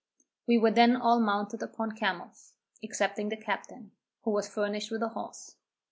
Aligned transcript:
We 0.47 0.57
were 0.57 0.71
then 0.71 0.95
all 0.95 1.19
mounted 1.19 1.61
upon 1.61 1.91
camels, 1.91 2.53
excepting 2.81 3.29
the 3.29 3.37
captain, 3.37 3.91
who 4.23 4.31
was 4.31 4.49
furnished 4.49 4.89
with 4.89 5.03
a 5.03 5.09
horse. 5.09 5.57